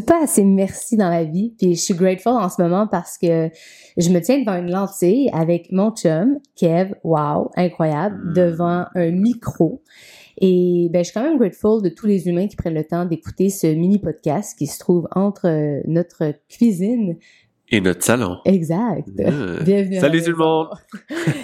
[0.00, 1.54] dis pas assez merci dans la vie.
[1.58, 3.50] Puis je suis grateful en ce moment parce que
[3.96, 8.32] je me tiens devant une lentille avec mon chum, Kev, wow, incroyable, Mm.
[8.34, 9.82] devant un micro.
[10.42, 13.04] Et ben, je suis quand même grateful de tous les humains qui prennent le temps
[13.04, 17.16] d'écouter ce mini podcast qui se trouve entre euh, notre cuisine.
[17.72, 18.38] Et notre salon.
[18.46, 19.08] Exact.
[19.64, 20.00] Bienvenue.
[20.00, 20.68] Salut tout le monde!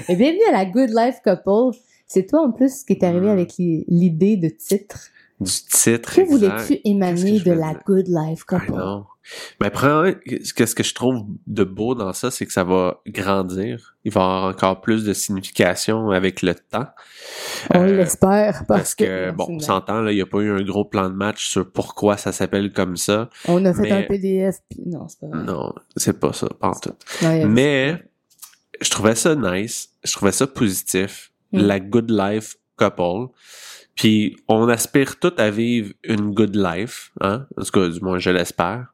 [0.08, 1.76] Et bienvenue à la Good Life Couple.
[2.08, 3.30] C'est toi en plus qui est arrivé Mm.
[3.30, 5.08] avec l'i- l'idée de titre.
[5.38, 6.14] Du titre.
[6.14, 7.74] Que voulais-tu émaner de la?
[7.86, 8.72] Good Life Ah Couple?
[8.72, 9.04] non.
[9.60, 13.96] Mais premièrement, qu'est-ce que je trouve de beau dans ça, c'est que ça va grandir.
[14.04, 16.86] Il va y avoir encore plus de signification avec le temps.
[17.74, 20.50] On Euh, l'espère parce, Parce que, bon, on s'entend, là, il n'y a pas eu
[20.52, 23.28] un gros plan de match sur pourquoi ça s'appelle comme ça.
[23.48, 25.42] On a fait Mais- un PDF, puis non, c'est pas vrai.
[25.44, 26.94] Non, c'est pas ça, pas en tout.
[27.22, 28.02] Non, Mais,
[28.80, 31.58] je trouvais ça nice, je trouvais ça positif, Mm.
[31.58, 33.32] la good life couple.
[33.96, 37.46] Puis, on aspire tous à vivre une good life, hein?
[37.56, 38.92] En tout cas, du moins, je l'espère,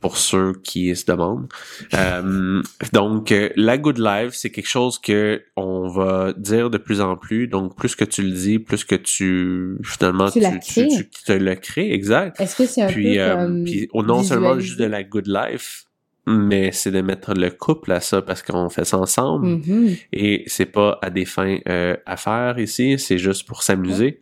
[0.00, 1.46] pour ceux qui se demandent.
[1.94, 2.60] Euh,
[2.92, 7.16] donc, euh, la good life, c'est quelque chose que on va dire de plus en
[7.16, 7.46] plus.
[7.46, 10.58] Donc, plus que tu le dis, plus que tu, finalement, Tu crées.
[10.60, 12.40] tu, tu te le crées, exact.
[12.40, 14.66] Est-ce que c'est un Puis, peu euh, comme puis oh, non seulement visualiser?
[14.66, 15.84] juste de la good life,
[16.26, 19.94] mais c'est de mettre le couple à ça parce qu'on fait ça ensemble Mhm.
[20.12, 24.20] et c'est pas à des fins euh, à faire ici, c'est juste pour s'amuser.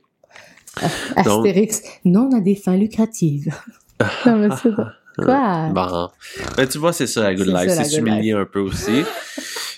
[1.17, 3.53] Astérix, non à des fins lucratives.
[4.27, 4.71] non, mais c'est
[5.19, 5.69] Quoi?
[5.75, 6.09] Bon.
[6.57, 9.03] Ben, tu vois, c'est ça la good life, c'est s'humilier un peu aussi.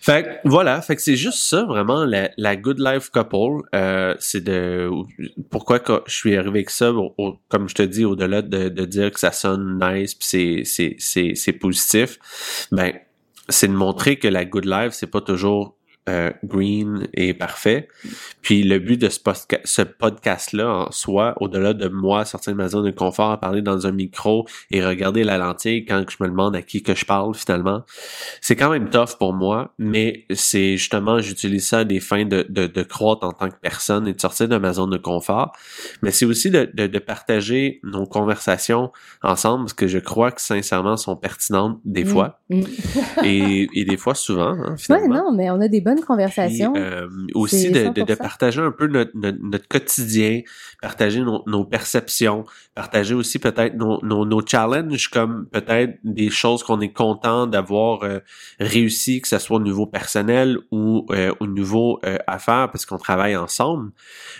[0.02, 4.14] fait que, voilà, fait que c'est juste ça vraiment la, la good life couple, euh,
[4.20, 4.88] c'est de
[5.50, 6.92] pourquoi je suis arrivé avec ça?
[6.92, 10.62] Au- au- comme je te dis au-delà de, de dire que ça sonne nice c'est
[10.64, 12.18] c'est c'est c'est positif,
[12.70, 12.92] ben
[13.48, 15.76] c'est de montrer que la good life c'est pas toujours
[16.08, 17.88] euh, green et parfait.
[18.42, 22.84] Puis le but de ce, podcast-là en soi, au-delà de moi sortir de ma zone
[22.84, 26.54] de confort, à parler dans un micro et regarder la lentille quand je me demande
[26.56, 27.84] à qui que je parle finalement,
[28.40, 32.44] c'est quand même tough pour moi, mais c'est justement, j'utilise ça à des fins de,
[32.48, 35.52] de, de croître en tant que personne et de sortir de ma zone de confort.
[36.02, 38.92] Mais c'est aussi de, de, de partager nos conversations
[39.22, 42.06] ensemble, parce que je crois que sincèrement sont pertinentes des Mm.
[42.08, 42.40] fois.
[43.24, 46.72] Et, et des fois souvent, hein, Ouais, non, mais on a des bonnes conversations.
[46.72, 48.16] Puis, euh, aussi de, de, de 100%.
[48.16, 50.40] partager un peu notre, notre, notre quotidien,
[50.80, 56.62] partager nos, nos perceptions, partager aussi peut-être nos, nos, nos challenges comme peut-être des choses
[56.62, 58.18] qu'on est content d'avoir euh,
[58.60, 62.98] réussi, que ce soit au niveau personnel ou euh, au niveau euh, affaires, parce qu'on
[62.98, 63.92] travaille ensemble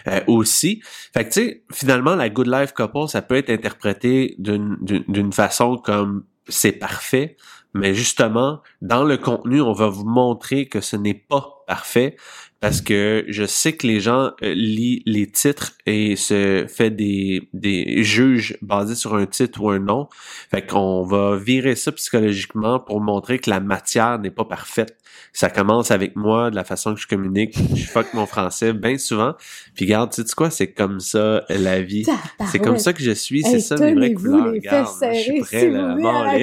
[0.08, 0.82] euh, aussi.
[1.14, 5.04] Fait que tu sais, finalement, la good life couple, ça peut être interprété d'une d'une
[5.08, 7.36] d'une façon comme c'est parfait,
[7.74, 12.16] mais justement, dans le contenu, on va vous montrer que ce n'est pas parfait
[12.60, 17.48] parce que je sais que les gens euh, lisent les titres et se fait des,
[17.52, 20.08] des juges basés sur un titre ou un nom.
[20.48, 24.96] Fait qu'on va virer ça psychologiquement pour montrer que la matière n'est pas parfaite.
[25.32, 27.56] Ça commence avec moi, de la façon que je communique.
[27.74, 29.34] Je fuck mon français bien souvent.
[29.74, 32.06] Puis regarde, tu sais quoi, c'est comme ça la vie.
[32.50, 34.52] C'est comme ça que je suis, c'est Hey, ça mes vraies couleurs.
[34.52, 36.38] Regarde, je suis prêt, là, à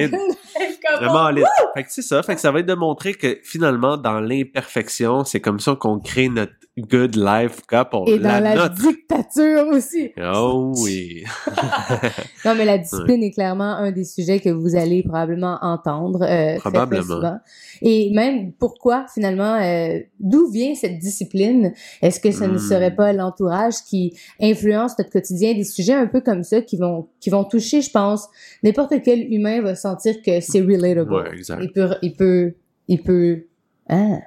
[0.98, 1.42] Vraiment lit.
[1.74, 2.22] Fait que c'est ça.
[2.22, 5.98] Fait que ça va être de montrer que finalement, dans l'imperfection, c'est comme ça qu'on
[5.98, 8.08] crée notre good life couple.
[8.08, 10.12] Et dans la, dictature aussi.
[10.18, 11.24] Oh oui.
[12.44, 16.58] Non, mais la discipline est clairement un des sujets que vous allez probablement entendre euh,
[16.58, 17.38] très, souvent.
[17.82, 21.72] Et même pourquoi finalement, euh, d'où vient cette discipline?
[22.02, 22.58] Est-ce que ce ne Hmm.
[22.58, 25.54] serait pas l'entourage qui influence notre quotidien?
[25.54, 28.28] Des sujets un peu comme ça qui vont qui vont toucher, je pense,
[28.62, 31.12] n'importe quel humain va sentir que c'est relatable.
[31.12, 31.62] Ouais, exact.
[31.62, 32.54] Il peut, il peut,
[32.88, 33.44] il peut,
[33.88, 34.20] hein,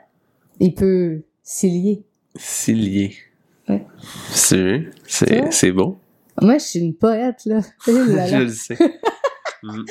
[0.59, 2.03] il peut s'y lier.
[2.35, 2.73] C'est.
[3.69, 3.85] Ouais.
[4.31, 4.91] C'est,
[5.51, 5.99] c'est, beau.
[6.41, 7.61] Moi, je suis une poète là.
[7.87, 8.77] Là je le sais.
[9.63, 9.85] Mm.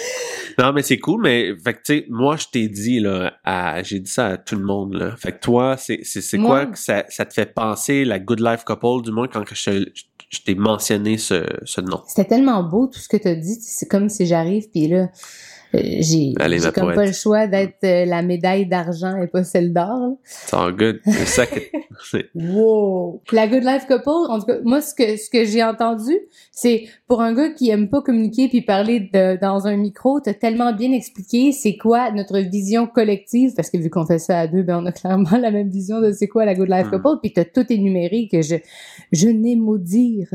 [0.59, 3.83] Non, mais c'est cool, mais fait que tu sais, moi je t'ai dit là, à,
[3.83, 5.17] j'ai dit ça à tout le monde là.
[5.17, 8.41] Fait que toi, c'est c'est c'est quoi que ça, ça te fait penser la good
[8.41, 9.87] life couple du moins quand je,
[10.29, 12.03] je t'ai mentionné ce, ce nom?
[12.07, 13.55] C'était tellement beau tout ce que tu as dit.
[13.61, 15.09] C'est comme si j'arrive puis là,
[15.75, 16.97] j'ai Allez, j'ai comme poète.
[16.97, 20.17] pas le choix d'être euh, la médaille d'argent et pas celle d'or.
[20.25, 21.01] C'est all good.
[22.35, 23.23] Wow.
[23.33, 26.13] La Good Life Couple, en tout cas, moi ce que ce que j'ai entendu,
[26.51, 30.35] c'est pour un gars qui aime pas communiquer puis parler de, dans un micro, t'as
[30.35, 34.47] tellement bien expliqué c'est quoi notre vision collective parce que vu qu'on fait ça à
[34.47, 36.91] deux, ben on a clairement la même vision de c'est quoi la Good Life Mm.
[36.91, 38.57] Couple puis t'as tout énuméré que je
[39.13, 40.29] je n'ai mot dire.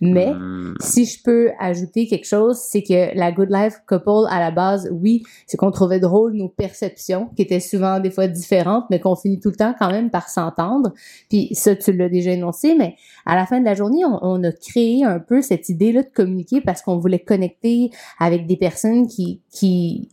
[0.00, 0.74] Mais Mm.
[0.80, 4.79] si je peux ajouter quelque chose, c'est que la Good Life Couple, à la base,
[4.90, 9.16] oui, c'est qu'on trouvait drôle nos perceptions, qui étaient souvent des fois différentes, mais qu'on
[9.16, 10.92] finit tout le temps quand même par s'entendre.
[11.28, 12.96] Puis ça, tu l'as déjà énoncé, mais
[13.26, 16.08] à la fin de la journée, on, on a créé un peu cette idée-là de
[16.08, 20.08] communiquer parce qu'on voulait connecter avec des personnes qui, qui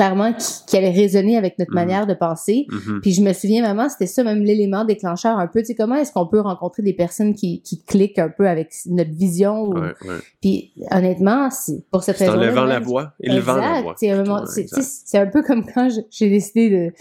[0.00, 1.74] clairement qui, qui allait résonner avec notre Mhm.
[1.74, 2.66] manière de penser.
[2.70, 3.00] Mhm.
[3.02, 5.60] Puis je me souviens vraiment, c'était ça même l'élément déclencheur un peu.
[5.60, 8.72] Tu sais, comment est-ce qu'on peut rencontrer des personnes qui, qui cliquent un peu avec
[8.86, 9.64] notre vision?
[9.64, 10.16] ou- Ouais, ouais.
[10.40, 13.94] Puis honnêtement, c'est pour cette C'est en raison levant la voix, élevant la voix.
[13.98, 16.92] C'est un, peu comme quand j'ai décidé de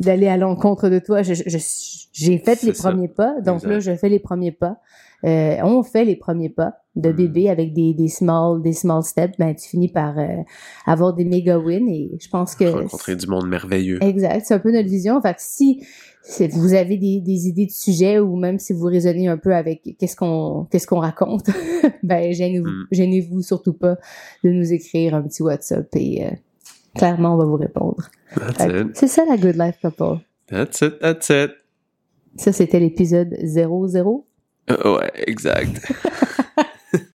[0.00, 1.22] d'aller à l'encontre de toi.
[1.22, 1.34] Je-
[2.12, 2.90] J'ai fait les ça.
[2.90, 4.78] premiers pas, donc là, je fais les premiers pas.
[5.24, 7.16] Euh, on fait les premiers pas de Mm.
[7.16, 9.36] bébé avec des, des small des small steps.
[9.38, 10.26] Ben, tu finis par euh,
[10.86, 14.02] avoir des méga wins et je pense que Rencontrer du monde merveilleux.
[14.02, 15.20] Exact, c'est un peu notre vision.
[15.20, 15.84] Fait que si,
[16.22, 19.54] si vous avez des, des idées de sujets ou même si vous raisonnez un peu
[19.54, 21.46] avec qu'est-ce qu'on qu'est-ce qu'on raconte,
[22.02, 22.86] ben gênez-vous Mm.
[22.90, 23.96] gênez-vous surtout pas
[24.42, 26.30] de nous écrire un petit WhatsApp et euh,
[26.94, 28.10] clairement on va vous répondre.
[28.94, 30.20] C'est ça la Good Life Couple.
[30.48, 30.98] That's it.
[31.00, 31.52] That's it.
[32.36, 34.26] Ça c'était l'épisode 00.
[34.70, 35.92] Euh, ouais, exact.